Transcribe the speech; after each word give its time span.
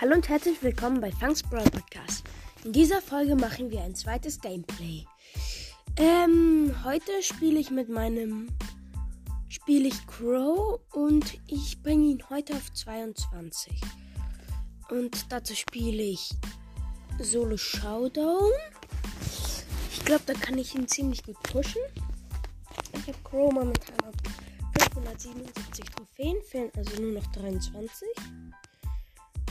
Hallo 0.00 0.14
und 0.14 0.30
herzlich 0.30 0.62
willkommen 0.62 0.98
bei 0.98 1.12
Funks 1.12 1.42
Brawl 1.42 1.62
Podcast. 1.64 2.24
In 2.64 2.72
dieser 2.72 3.02
Folge 3.02 3.36
machen 3.36 3.70
wir 3.70 3.82
ein 3.82 3.94
zweites 3.94 4.40
Gameplay. 4.40 5.04
Ähm, 5.98 6.74
heute 6.84 7.22
spiele 7.22 7.60
ich 7.60 7.70
mit 7.70 7.90
meinem 7.90 8.48
spiele 9.50 9.88
ich 9.88 10.06
Crow 10.06 10.80
und 10.94 11.38
ich 11.48 11.82
bringe 11.82 12.06
ihn 12.06 12.22
heute 12.30 12.54
auf 12.54 12.72
22. 12.72 13.78
Und 14.88 15.30
dazu 15.30 15.54
spiele 15.54 16.02
ich 16.02 16.30
Solo 17.18 17.58
Showdown. 17.58 18.52
Ich 19.92 20.02
glaube, 20.06 20.22
da 20.24 20.32
kann 20.32 20.56
ich 20.56 20.74
ihn 20.74 20.88
ziemlich 20.88 21.22
gut 21.24 21.42
pushen. 21.42 21.82
Ich 22.94 23.06
habe 23.06 23.18
Crow 23.22 23.52
momentan 23.52 23.96
auf 24.06 24.14
577 24.94 25.84
Trophäen, 25.90 26.40
fehlen 26.48 26.70
also 26.74 27.02
nur 27.02 27.20
noch 27.20 27.26
23. 27.32 28.08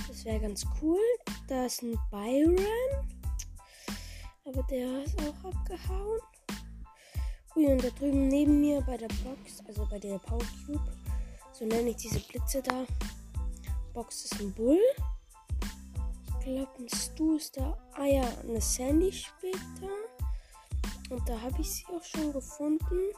Das 0.09 0.25
wäre 0.25 0.39
ganz 0.39 0.65
cool. 0.81 0.99
Da 1.47 1.67
ist 1.67 1.83
ein 1.83 1.97
Byron. 2.09 2.57
Aber 4.43 4.63
der 4.63 5.03
ist 5.03 5.15
auch 5.21 5.51
abgehauen. 5.51 6.19
Ui, 7.55 7.67
und 7.67 7.83
da 7.83 7.89
drüben 7.91 8.27
neben 8.27 8.59
mir 8.59 8.81
bei 8.81 8.97
der 8.97 9.07
Box, 9.07 9.63
also 9.67 9.85
bei 9.85 9.99
der 9.99 10.17
Power 10.17 10.41
Cube, 10.65 10.91
so 11.53 11.65
nenne 11.65 11.91
ich 11.91 11.97
diese 11.97 12.19
Blitze 12.21 12.61
da. 12.63 12.85
Box 13.93 14.25
ist 14.25 14.39
ein 14.41 14.51
Bull. 14.53 14.79
Ich 16.39 16.45
glaube, 16.45 16.71
ein 16.79 16.89
Stu 16.89 17.35
ist 17.35 17.55
da. 17.57 17.77
Ah 17.93 18.05
ja, 18.05 18.27
eine 18.47 18.61
Sandy 18.61 19.11
später. 19.11 19.93
Und 21.11 21.29
da 21.29 21.39
habe 21.39 21.61
ich 21.61 21.69
sie 21.69 21.85
auch 21.87 22.03
schon 22.03 22.33
gefunden. 22.33 23.13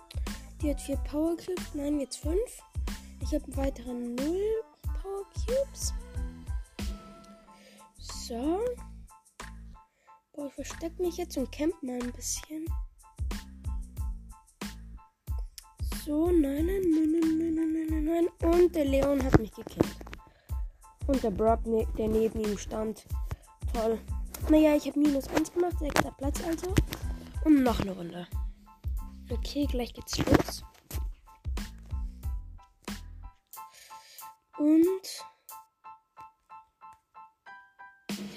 Die 0.62 0.72
hat 0.72 0.82
vier 0.82 0.98
Power 0.98 1.38
Cubes. 1.38 1.74
Nein, 1.74 2.02
jetzt 2.02 2.18
fünf. 2.18 2.62
Ich 3.22 3.34
habe 3.34 3.46
weitere 3.56 3.94
null 3.94 4.64
Power 5.02 5.26
Cubes. 5.46 5.94
So. 8.32 8.62
Boah, 10.32 10.48
ich 10.48 10.54
verstecke 10.54 11.02
mich 11.02 11.18
jetzt 11.18 11.36
und 11.36 11.52
camp 11.52 11.74
mal 11.84 12.02
ein 12.02 12.14
bisschen. 12.14 12.64
So, 16.06 16.32
nein, 16.32 16.66
nein, 16.66 16.82
nein, 16.82 17.12
nein, 17.12 17.38
nein, 17.38 17.74
nein, 17.74 17.88
nein, 17.90 18.06
nein. 18.40 18.54
Und 18.54 18.74
der 18.74 18.86
Leon 18.86 19.22
hat 19.22 19.38
mich 19.38 19.52
gekillt. 19.52 19.98
Und 21.08 21.22
der 21.22 21.32
Brock, 21.32 21.66
ne, 21.66 21.86
der 21.98 22.08
neben 22.08 22.40
ihm 22.40 22.58
stand. 22.58 23.06
Toll. 23.74 24.00
Naja, 24.50 24.78
ich 24.78 24.88
habe 24.88 25.02
minus 25.02 25.28
1 25.28 25.52
gemacht, 25.52 25.78
sechster 25.80 26.14
Platz 26.18 26.42
also. 26.46 26.74
Und 27.44 27.64
noch 27.64 27.82
eine 27.82 27.92
Runde. 27.92 28.30
Okay, 29.30 29.66
gleich 29.66 29.94
geht's 29.94 30.18
los. 30.20 30.64
Und 34.58 35.31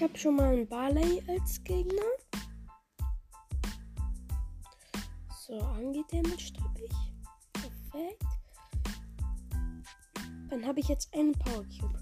habe 0.05 0.19
schon 0.19 0.37
mal 0.37 0.53
einen 0.53 0.69
Barley 0.69 1.23
als 1.29 1.65
Gegner. 1.65 2.03
So, 5.47 5.59
der 6.13 6.23
mit 6.23 6.41
Stappig. 6.41 6.93
Perfekt. 7.55 8.23
Dann 10.51 10.67
habe 10.67 10.81
ich 10.81 10.89
jetzt 10.89 11.13
einen 11.15 11.33
Power 11.33 11.65
Cube. 11.65 11.99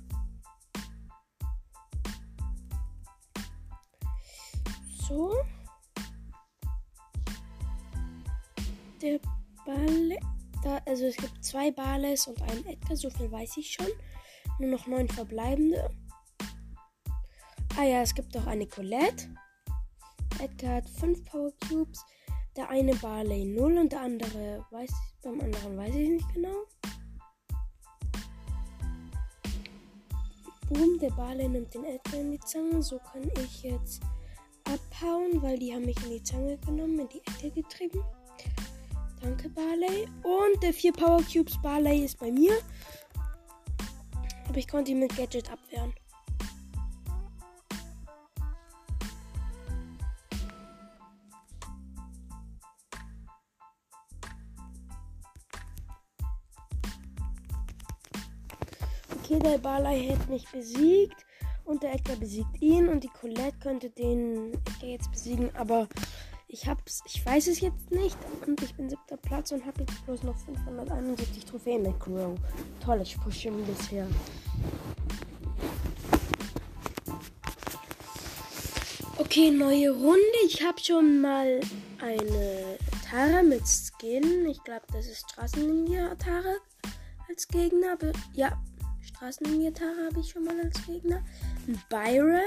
So. 5.06 5.32
Der 9.00 9.20
Barley. 9.64 10.18
Da, 10.64 10.78
also 10.86 11.06
es 11.06 11.16
gibt 11.16 11.44
zwei 11.44 11.70
Barleys 11.70 12.26
und 12.26 12.42
einen 12.42 12.66
Edgar, 12.66 12.96
so 12.96 13.10
viel 13.10 13.30
weiß 13.30 13.58
ich 13.58 13.70
schon. 13.72 13.86
Nur 14.58 14.70
noch 14.70 14.88
neun 14.88 15.08
verbleibende. 15.08 15.88
Ah 17.78 17.84
ja, 17.84 18.02
es 18.02 18.14
gibt 18.14 18.36
auch 18.36 18.46
eine 18.46 18.66
Colette. 18.66 19.34
Edgar 20.38 20.76
hat 20.76 20.88
5 20.88 21.24
Power 21.24 21.52
Cubes. 21.68 22.04
Der 22.54 22.68
eine 22.68 22.94
Barley 22.96 23.46
0 23.46 23.78
und 23.78 23.92
der 23.92 24.02
andere 24.02 24.64
weiß 24.70 24.92
beim 25.22 25.40
anderen 25.40 25.76
weiß 25.78 25.94
ich 25.94 26.08
nicht 26.10 26.34
genau. 26.34 26.66
Boom, 30.68 30.98
der 30.98 31.10
Barley 31.10 31.48
nimmt 31.48 31.72
den 31.72 31.84
Edgar 31.84 32.20
in 32.20 32.32
die 32.32 32.40
Zange. 32.40 32.82
So 32.82 32.98
kann 32.98 33.30
ich 33.42 33.62
jetzt 33.62 34.02
abhauen, 34.64 35.40
weil 35.40 35.58
die 35.58 35.72
haben 35.72 35.86
mich 35.86 35.96
in 36.04 36.10
die 36.10 36.22
Zange 36.22 36.58
genommen, 36.58 36.98
in 36.98 37.08
die 37.08 37.22
Ecke 37.26 37.62
getrieben. 37.62 38.02
Danke, 39.22 39.48
Barley. 39.48 40.08
Und 40.22 40.62
der 40.62 40.74
4 40.74 40.92
Power 40.92 41.22
Cubes 41.22 41.60
Barley 41.62 42.04
ist 42.04 42.18
bei 42.18 42.30
mir. 42.30 42.58
Aber 44.46 44.58
ich 44.58 44.68
konnte 44.68 44.90
ihn 44.90 44.98
mit 44.98 45.16
Gadget 45.16 45.50
abwehren. 45.50 45.94
Der 59.40 59.58
Barley 59.58 60.08
hat 60.08 60.28
mich 60.28 60.46
besiegt 60.50 61.24
und 61.64 61.82
der 61.82 61.94
Edgar 61.94 62.16
besiegt 62.16 62.60
ihn 62.60 62.88
und 62.88 63.02
die 63.02 63.08
Colette 63.08 63.56
könnte 63.60 63.88
den 63.88 64.52
Edgar 64.52 64.90
jetzt 64.90 65.10
besiegen, 65.10 65.50
aber 65.56 65.88
ich 66.48 66.66
hab's, 66.66 67.02
ich 67.06 67.24
weiß 67.24 67.46
es 67.46 67.60
jetzt 67.60 67.90
nicht 67.90 68.16
und 68.46 68.62
ich 68.62 68.74
bin 68.74 68.90
siebter 68.90 69.16
Platz 69.16 69.50
und 69.52 69.64
habe 69.64 69.80
jetzt 69.80 70.04
bloß 70.04 70.22
noch 70.24 70.36
571 70.36 71.46
Trophäen 71.46 71.82
mit 71.82 71.98
Crow. 71.98 72.38
Toll, 72.84 73.00
ich 73.00 73.18
pushe 73.20 73.48
ihn 73.48 73.64
bisher. 73.64 74.06
Okay, 79.16 79.50
neue 79.50 79.92
Runde. 79.92 80.38
Ich 80.44 80.62
habe 80.62 80.78
schon 80.78 81.22
mal 81.22 81.60
eine 82.02 82.78
Tara 83.08 83.42
mit 83.42 83.62
Skin. 83.66 84.46
Ich 84.46 84.62
glaube, 84.62 84.84
das 84.92 85.06
ist 85.06 85.30
Straßenlinie 85.30 86.16
Tara 86.18 86.56
als 87.28 87.48
Gegner. 87.48 87.96
Ja, 88.34 88.60
Straßenlinie-Tara 89.22 90.06
habe 90.10 90.18
ich 90.18 90.30
schon 90.30 90.42
mal 90.42 90.58
als 90.58 90.84
Gegner. 90.84 91.22
Byron. 91.88 92.40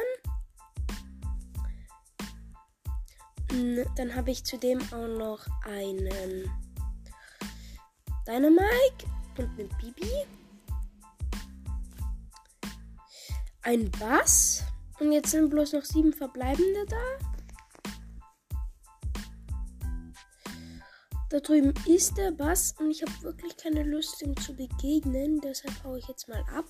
Dann 3.96 4.13
habe 4.13 4.31
ich 4.31 4.44
zudem 4.44 4.81
auch 4.91 5.08
noch 5.08 5.46
einen 5.66 6.52
Dynamike 8.28 9.06
und 9.38 9.58
eine 9.58 9.69
Bibi. 9.80 10.12
Ein 13.62 13.90
Bass. 13.92 14.66
Und 15.00 15.13
jetzt 15.13 15.31
sind 15.31 15.52
bloß 15.52 15.72
noch 15.74 15.86
sieben 15.86 16.12
verbleibende 16.12 16.86
da. 16.90 17.34
Da 21.30 21.40
drüben 21.40 21.74
ist 21.88 22.18
der 22.18 22.31
Bass 22.31 22.75
und 22.80 22.91
ich 22.91 23.02
habe 23.02 23.12
wirklich 23.24 23.58
keine 23.58 23.81
Lust, 23.81 24.22
ihm 24.22 24.38
zu 24.38 24.53
begegnen. 24.53 25.41
Deshalb 25.41 25.84
haue 25.84 25.97
ich 25.97 26.08
jetzt 26.08 26.28
mal 26.28 26.44
ab. 26.53 26.66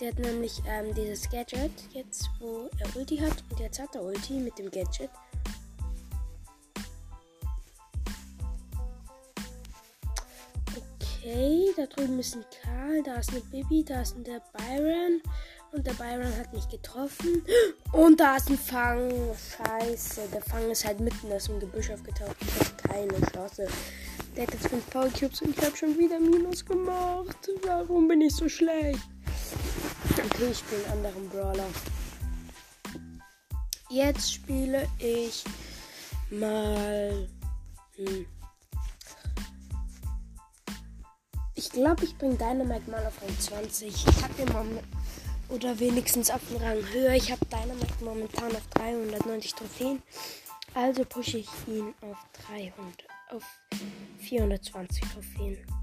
Der 0.00 0.12
hat 0.12 0.18
nämlich 0.20 0.62
ähm, 0.66 0.94
dieses 0.94 1.28
Gadget 1.28 1.72
jetzt, 1.92 2.30
wo 2.38 2.70
er 2.78 2.96
Ulti 2.96 3.18
hat. 3.18 3.42
Und 3.50 3.58
jetzt 3.58 3.80
hat 3.80 3.94
er 3.96 4.02
Ulti 4.02 4.34
mit 4.34 4.56
dem 4.58 4.70
Gadget. 4.70 5.10
Okay, 10.76 11.72
da 11.76 11.86
drüben 11.86 12.18
ist 12.20 12.36
ein 12.36 12.44
Karl, 12.62 13.02
da 13.02 13.16
ist 13.16 13.30
eine 13.30 13.40
Bibi, 13.40 13.84
da 13.84 14.00
ist 14.00 14.16
ein 14.16 14.24
der 14.24 14.40
Byron. 14.52 15.20
Und 15.72 15.86
der 15.86 15.92
Byron 15.92 16.36
hat 16.36 16.52
mich 16.52 16.68
getroffen. 16.68 17.44
Und 17.92 18.18
da 18.18 18.36
ist 18.36 18.50
ein 18.50 18.58
Fang. 18.58 19.10
Scheiße. 19.56 20.22
Der 20.32 20.42
Fang 20.42 20.68
ist 20.70 20.84
halt 20.84 21.00
mitten 21.00 21.32
aus 21.32 21.44
dem 21.44 21.60
Gebüsch 21.60 21.90
aufgetaucht. 21.90 22.36
Ich 22.40 22.92
habe 22.92 23.08
keine 23.08 23.26
Chance. 23.32 23.68
Der 24.36 24.46
hat 24.46 24.54
jetzt 24.54 24.68
5 24.68 24.90
Power 24.90 25.08
Cubes 25.08 25.42
und 25.42 25.56
ich 25.56 25.64
habe 25.64 25.76
schon 25.76 25.96
wieder 25.96 26.18
Minus 26.18 26.64
gemacht. 26.64 27.48
Warum 27.64 28.08
bin 28.08 28.20
ich 28.20 28.34
so 28.34 28.48
schlecht? 28.48 29.00
Okay, 30.12 30.50
ich 30.50 30.58
spiele 30.58 30.84
einen 30.84 31.06
anderen 31.06 31.28
Brawler. 31.28 31.66
Jetzt 33.88 34.32
spiele 34.32 34.88
ich 34.98 35.44
mal. 36.30 37.28
Hm. 37.96 38.26
Ich 41.54 41.70
glaube, 41.70 42.04
ich 42.04 42.16
bringe 42.16 42.36
Dynamite 42.36 42.90
mal 42.90 43.04
auf 43.04 43.20
Rang 43.20 43.38
20. 43.38 43.88
Ich 43.88 44.22
habe 44.22 44.34
den 44.34 44.52
mal 44.52 44.64
oder 45.50 45.78
wenigstens 45.78 46.30
auf 46.30 46.40
den 46.48 46.62
Rang 46.62 46.78
höher. 46.92 47.14
Ich 47.14 47.30
habe 47.30 47.44
Dynamite 47.46 48.04
momentan 48.04 48.54
auf 48.56 48.66
390 48.74 49.54
Trophäen. 49.54 50.02
Also 50.74 51.04
pushe 51.04 51.38
ich 51.38 51.48
ihn 51.66 51.94
auf 52.00 52.18
300, 52.46 52.74
auf 53.30 53.44
420 54.20 55.02
Trophäen. 55.12 55.79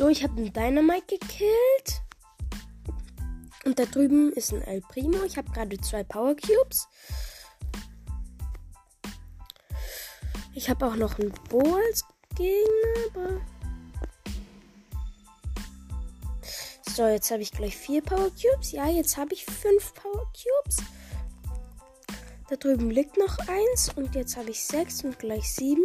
So, 0.00 0.08
ich 0.08 0.22
habe 0.22 0.34
einen 0.38 0.50
Dynamite 0.50 1.18
gekillt. 1.18 2.00
Und 3.66 3.78
da 3.78 3.84
drüben 3.84 4.32
ist 4.32 4.50
ein 4.50 4.62
El 4.62 4.80
Primo. 4.80 5.24
Ich 5.24 5.36
habe 5.36 5.50
gerade 5.50 5.78
zwei 5.78 6.02
Power 6.04 6.34
Cubes. 6.34 6.88
Ich 10.54 10.70
habe 10.70 10.86
auch 10.86 10.96
noch 10.96 11.18
einen 11.18 11.34
Bo 11.50 11.76
als 11.86 12.02
Gegner, 12.34 13.10
aber. 13.14 13.40
So, 16.88 17.06
jetzt 17.06 17.30
habe 17.30 17.42
ich 17.42 17.52
gleich 17.52 17.76
vier 17.76 18.00
Power 18.00 18.30
Cubes. 18.30 18.72
Ja, 18.72 18.88
jetzt 18.88 19.18
habe 19.18 19.34
ich 19.34 19.44
fünf 19.44 19.92
Power 19.92 20.32
Cubes. 20.32 20.78
Da 22.48 22.56
drüben 22.56 22.90
liegt 22.90 23.18
noch 23.18 23.36
eins 23.48 23.92
und 23.94 24.14
jetzt 24.14 24.38
habe 24.38 24.48
ich 24.48 24.64
sechs 24.64 25.04
und 25.04 25.18
gleich 25.18 25.52
sieben. 25.52 25.84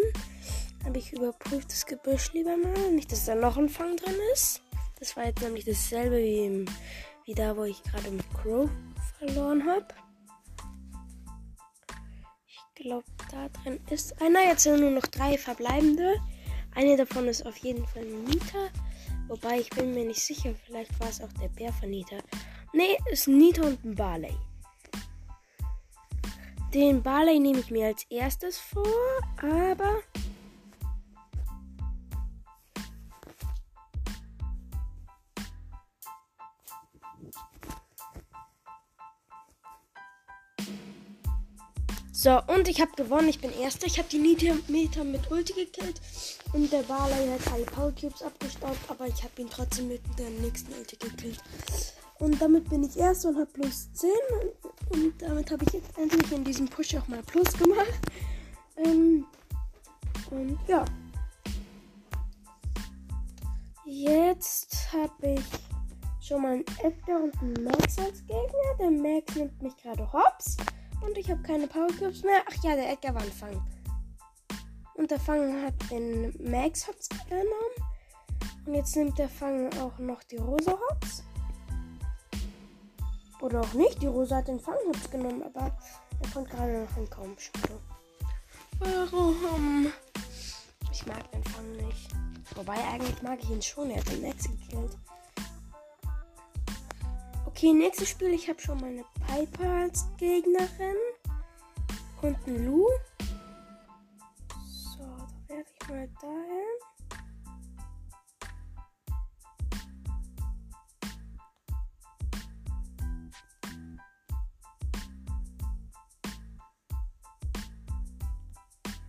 Habe 0.85 0.99
ich 0.99 1.13
überprüft 1.13 1.71
das 1.71 1.85
Gebüsch 1.85 2.31
lieber 2.33 2.55
mal. 2.55 2.91
Nicht, 2.91 3.11
dass 3.11 3.25
da 3.25 3.33
noch 3.33 3.57
ein 3.57 3.69
Fang 3.69 3.97
drin 3.97 4.15
ist. 4.33 4.61
Das 4.99 5.17
war 5.17 5.25
jetzt 5.25 5.41
nämlich 5.41 5.65
dasselbe 5.65 6.17
wie, 6.17 6.45
im, 6.45 6.65
wie 7.25 7.33
da, 7.33 7.57
wo 7.57 7.63
ich 7.63 7.81
gerade 7.83 8.11
mit 8.11 8.25
Crow 8.33 8.69
verloren 9.17 9.65
habe. 9.65 9.87
Ich 12.47 12.83
glaube, 12.83 13.05
da 13.31 13.49
drin 13.49 13.79
ist 13.89 14.21
einer. 14.21 14.41
Jetzt 14.41 14.63
sind 14.63 14.79
nur 14.79 14.91
noch 14.91 15.07
drei 15.07 15.37
verbleibende. 15.37 16.21
Eine 16.75 16.97
davon 16.97 17.27
ist 17.27 17.45
auf 17.45 17.57
jeden 17.57 17.85
Fall 17.87 18.05
Nita. 18.05 18.69
Wobei 19.27 19.59
ich 19.59 19.69
bin 19.71 19.93
mir 19.93 20.05
nicht 20.05 20.21
sicher. 20.21 20.53
Vielleicht 20.65 20.97
war 20.99 21.09
es 21.09 21.19
auch 21.21 21.33
der 21.41 21.49
Bär 21.49 21.73
von 21.73 21.89
Nita. 21.89 22.17
Nee, 22.73 22.97
ist 23.11 23.27
Nita 23.27 23.63
und 23.63 23.83
ein 23.83 23.95
Barley. 23.95 24.35
Den 26.73 27.01
Barley 27.01 27.39
nehme 27.39 27.59
ich 27.59 27.71
mir 27.71 27.87
als 27.87 28.05
erstes 28.09 28.59
vor, 28.59 28.85
aber. 29.41 30.01
So, 42.25 42.41
und 42.47 42.67
ich 42.67 42.81
habe 42.81 42.89
gewonnen. 42.95 43.29
Ich 43.29 43.39
bin 43.39 43.51
Erster. 43.51 43.85
Ich 43.85 43.99
habe 43.99 44.09
die 44.09 44.17
Meter 44.17 45.03
mit 45.03 45.29
Ulti 45.29 45.53
gekillt. 45.53 46.01
Und 46.53 46.73
der 46.73 46.81
Barley 46.81 47.29
hat 47.29 47.53
alle 47.53 47.65
Power 47.65 47.91
Cubes 47.91 48.23
abgestaubt. 48.23 48.79
Aber 48.87 49.05
ich 49.05 49.23
habe 49.23 49.39
ihn 49.39 49.47
trotzdem 49.47 49.89
mit 49.89 50.01
der 50.17 50.31
nächsten 50.41 50.73
Ulti 50.73 50.95
gekillt. 50.95 51.37
Und 52.17 52.41
damit 52.41 52.67
bin 52.67 52.83
ich 52.83 52.97
Erster 52.97 53.29
und 53.29 53.35
habe 53.35 53.51
plus 53.53 53.93
10. 53.93 54.09
Und 54.89 55.21
damit 55.21 55.51
habe 55.51 55.65
ich 55.65 55.73
jetzt 55.73 55.95
endlich 55.99 56.31
in 56.31 56.43
diesem 56.43 56.67
Push 56.67 56.95
auch 56.95 57.07
mal 57.07 57.21
Plus 57.21 57.53
gemacht. 57.59 57.93
Ähm, 58.77 59.27
und 60.31 60.57
ja. 60.67 60.83
Jetzt 63.85 64.91
habe 64.91 65.35
ich 65.35 66.27
schon 66.27 66.41
mal 66.41 66.53
einen 66.53 66.65
Edgar 66.81 67.21
und 67.21 67.39
einen 67.39 67.63
Max 67.65 67.99
als 67.99 68.21
Gegner. 68.21 68.77
Der 68.79 68.89
Max 68.89 69.35
nimmt 69.35 69.61
mich 69.61 69.77
gerade 69.77 70.11
hops. 70.11 70.57
Und 71.05 71.17
ich 71.17 71.29
habe 71.29 71.41
keine 71.43 71.67
Power 71.67 71.87
Cubes 71.87 72.23
mehr. 72.23 72.41
Ach 72.49 72.63
ja, 72.63 72.75
der 72.75 72.91
Edgar 72.91 73.15
war 73.15 73.21
ein 73.21 73.31
Fang. 73.31 73.61
Und 74.95 75.11
der 75.11 75.19
Fang 75.19 75.61
hat 75.63 75.73
den 75.91 76.33
Max 76.39 76.87
hops 76.87 77.09
genommen. 77.29 77.45
Und 78.65 78.73
jetzt 78.73 78.95
nimmt 78.95 79.17
der 79.19 79.29
Fang 79.29 79.71
auch 79.77 79.97
noch 79.99 80.23
die 80.23 80.37
Rosa 80.37 80.77
hops. 80.89 81.23
Oder 83.41 83.61
auch 83.61 83.73
nicht. 83.73 84.01
Die 84.01 84.07
Rosa 84.07 84.37
hat 84.37 84.47
den 84.47 84.59
Fanghutz 84.59 85.09
genommen, 85.11 85.43
aber 85.43 85.77
er 86.21 86.29
konnte 86.33 86.49
gerade 86.55 86.83
noch 86.83 86.97
entkommen. 86.97 87.35
Schade. 87.37 87.79
Warum? 88.79 89.91
Ich 90.91 91.05
mag 91.05 91.31
den 91.31 91.43
Fang 91.43 91.71
nicht. 91.73 92.09
Wobei, 92.55 92.77
eigentlich 92.87 93.21
mag 93.21 93.39
ich 93.43 93.49
ihn 93.49 93.61
schon. 93.61 93.91
Er 93.91 93.99
hat 93.99 94.11
den 94.11 94.21
Max 94.21 94.43
gekillt. 94.43 94.97
Okay, 97.57 97.71
nächstes 97.71 98.09
Spiel. 98.09 98.33
Ich 98.33 98.49
habe 98.49 98.59
schon 98.59 98.81
meine 98.81 99.05
Piper 99.25 99.69
als 99.69 100.05
Gegnerin. 100.17 100.97
Und 102.21 102.35
einen 102.45 102.65
Lu. 102.65 102.85
So, 104.67 104.99
da 104.99 105.55
werfe 105.55 105.71
ich 105.79 105.87
mal 105.87 106.09
dahin. 106.21 106.75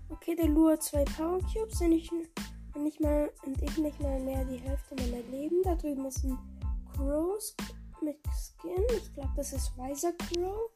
Okay, 0.08 0.37
der 0.37 0.46
Lu 0.46 0.70
hat 0.70 0.84
zwei 0.84 1.02
Power 1.02 1.40
Cubes 1.52 1.81
und 1.81 1.90
ich, 1.90 2.12
und 2.12 2.84
nicht 2.84 3.00
mal 3.00 3.28
und 3.44 3.60
ich 3.60 3.76
nicht 3.76 4.00
mal 4.00 4.20
mehr 4.20 4.44
die 4.44 4.58
Hälfte 4.58 4.94
meiner 4.94 5.25
Leben. 5.32 5.64
Da 5.64 5.75
drüben 5.75 6.06
ist 6.06 6.22
ein 6.22 6.38
Crow 6.94 7.37
mit 8.06 8.20
Skin. 8.32 8.85
Ich 8.97 9.12
glaube, 9.14 9.32
das 9.37 9.53
ist 9.53 9.76
Weiser 9.76 10.12
Crow. 10.12 10.70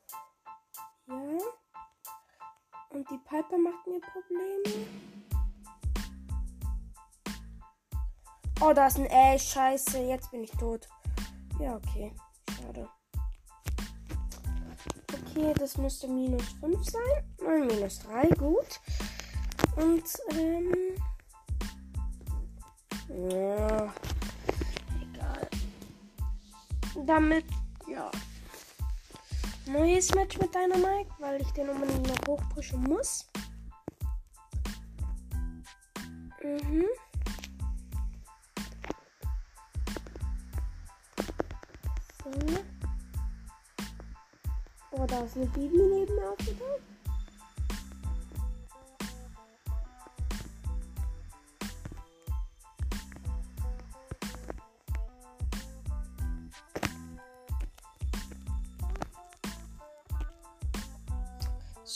Ja. 1.07 1.39
Und 2.91 3.09
die 3.09 3.19
Piper 3.19 3.57
macht 3.57 3.87
mir 3.87 4.01
Probleme. 4.01 4.87
Oh, 8.61 8.73
da 8.73 8.89
ist 8.89 8.99
ein 8.99 9.07
Ey, 9.07 9.39
scheiße. 9.39 9.99
Jetzt 10.01 10.33
bin 10.33 10.43
ich 10.43 10.51
tot. 10.51 10.89
Ja, 11.61 11.77
okay. 11.77 12.13
Schade. 12.57 12.89
Okay, 15.13 15.55
das 15.57 15.77
müsste 15.77 16.09
minus 16.09 16.49
5 16.61 16.85
sein. 16.85 17.25
Nein, 17.45 17.67
minus 17.69 18.01
3. 18.01 18.29
Gut. 18.31 18.81
Und, 19.77 20.05
ähm. 20.37 20.75
Ja. 23.31 23.95
Damit, 26.95 27.45
ja. 27.89 28.11
Neues 29.67 30.13
Match 30.15 30.39
mit 30.39 30.55
Dynamite, 30.55 31.11
weil 31.19 31.41
ich 31.41 31.51
den 31.53 31.69
unbedingt 31.69 32.07
noch 32.09 32.27
hochpushen 32.27 32.83
muss. 32.83 33.29
Mhm. 36.43 36.87
So. 42.25 42.31
Oh, 44.93 45.07
da 45.07 45.21
ist 45.21 45.37
eine 45.37 45.47
Bibi 45.47 45.77
neben 45.77 46.15
mir 46.15 46.31
aufgetaucht. 46.31 46.90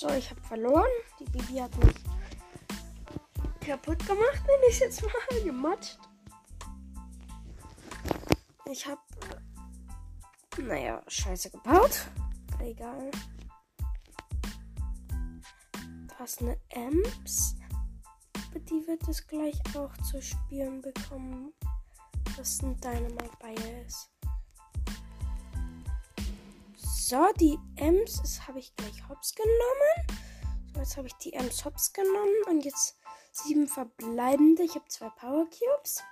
So, 0.04 0.10
ich 0.10 0.28
habe 0.28 0.40
verloren. 0.42 0.90
Die 1.18 1.24
Bibi 1.24 1.60
hat 1.60 1.74
mich 1.78 1.94
kaputt 3.60 3.98
gemacht, 4.00 4.42
nenne 4.46 4.66
ich 4.68 4.78
jetzt 4.78 5.00
mal, 5.00 5.42
gematscht. 5.44 5.98
Ich 8.70 8.86
habe, 8.86 9.00
naja, 10.58 11.02
scheiße 11.08 11.48
gebaut. 11.52 12.06
Egal. 12.60 13.10
Da 16.18 16.24
ist 16.24 16.42
eine 16.42 16.60
Ems. 16.68 17.56
Aber 18.50 18.60
die 18.60 18.86
wird 18.86 19.08
es 19.08 19.26
gleich 19.26 19.58
auch 19.74 19.96
zu 20.02 20.20
spüren 20.20 20.82
bekommen, 20.82 21.54
dass 22.36 22.62
ein 22.62 22.78
Dynamite 22.78 23.38
bei 23.40 23.54
ist. 23.86 24.13
So, 27.06 27.22
die 27.38 27.58
Ems 27.76 28.48
habe 28.48 28.60
ich 28.60 28.74
gleich 28.76 29.06
hops 29.10 29.34
genommen. 29.34 30.22
So, 30.72 30.80
jetzt 30.80 30.96
habe 30.96 31.06
ich 31.06 31.12
die 31.16 31.34
Ems 31.34 31.62
hops 31.62 31.92
genommen. 31.92 32.32
Und 32.48 32.64
jetzt 32.64 32.96
sieben 33.30 33.68
verbleibende. 33.68 34.62
Ich 34.62 34.74
habe 34.74 34.88
zwei 34.88 35.10
Power 35.10 35.44
Cubes. 35.44 36.02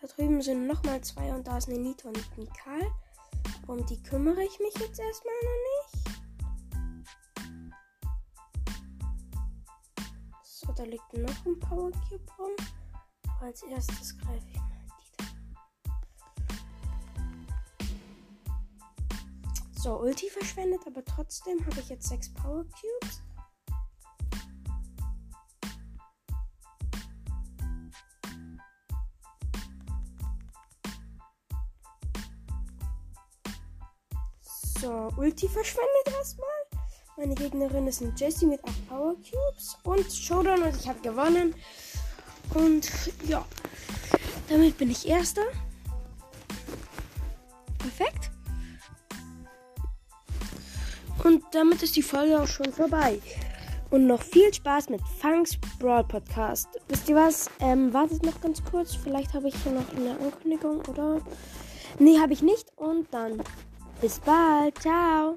Da 0.00 0.06
drüben 0.06 0.40
sind 0.40 0.66
nochmal 0.66 1.02
zwei 1.02 1.34
und 1.34 1.46
da 1.46 1.58
ist 1.58 1.68
eine 1.68 1.78
Nita 1.78 2.08
und 2.08 2.24
ein 2.38 2.48
Karl. 2.54 2.90
Um 3.66 3.84
die 3.84 4.02
kümmere 4.02 4.42
ich 4.42 4.58
mich 4.58 4.74
jetzt 4.78 4.98
erstmal 4.98 5.34
noch 5.44 5.60
nicht. 5.84 6.08
So, 10.42 10.72
da 10.72 10.84
liegt 10.84 11.12
noch 11.12 11.44
ein 11.44 11.60
Power 11.60 11.90
Cube 12.08 12.32
rum. 12.38 12.56
Als 13.42 13.62
erstes 13.64 14.16
greife 14.16 14.46
ich 14.54 14.65
So, 19.86 20.00
Ulti 20.00 20.28
verschwendet, 20.28 20.80
aber 20.84 21.04
trotzdem 21.04 21.64
habe 21.64 21.78
ich 21.78 21.88
jetzt 21.90 22.08
sechs 22.08 22.28
Power 22.34 22.64
Cubes. 22.64 23.22
So, 34.80 35.08
Ulti 35.16 35.48
verschwendet 35.48 36.08
erstmal. 36.18 36.48
Meine 37.16 37.36
Gegnerin 37.36 37.86
ist 37.86 38.00
ein 38.00 38.12
Jessie 38.16 38.46
mit 38.46 38.64
8 38.64 38.88
Power 38.88 39.14
Cubes 39.14 39.78
und 39.84 40.12
Showdown 40.12 40.64
und 40.64 40.74
ich 40.74 40.88
habe 40.88 40.98
gewonnen. 40.98 41.54
Und 42.54 42.90
ja, 43.28 43.46
damit 44.48 44.78
bin 44.78 44.90
ich 44.90 45.06
Erster. 45.06 45.44
Und 51.26 51.42
damit 51.50 51.82
ist 51.82 51.96
die 51.96 52.02
Folge 52.02 52.40
auch 52.40 52.46
schon 52.46 52.72
vorbei. 52.72 53.18
Und 53.90 54.06
noch 54.06 54.22
viel 54.22 54.54
Spaß 54.54 54.90
mit 54.90 55.00
Funks 55.20 55.58
Brawl 55.80 56.04
Podcast. 56.04 56.68
Wisst 56.86 57.08
ihr 57.08 57.16
was? 57.16 57.50
Ähm, 57.58 57.92
wartet 57.92 58.22
noch 58.22 58.40
ganz 58.40 58.62
kurz. 58.62 58.94
Vielleicht 58.94 59.34
habe 59.34 59.48
ich 59.48 59.56
hier 59.56 59.72
noch 59.72 59.92
eine 59.96 60.16
Ankündigung, 60.20 60.82
oder? 60.88 61.20
Nee, 61.98 62.20
habe 62.20 62.32
ich 62.32 62.42
nicht. 62.42 62.68
Und 62.76 63.12
dann 63.12 63.42
bis 64.00 64.20
bald. 64.20 64.78
Ciao. 64.78 65.36